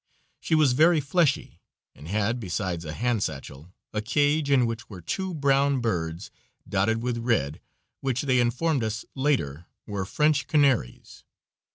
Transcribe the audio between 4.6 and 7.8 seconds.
which were two brown birds dotted with red,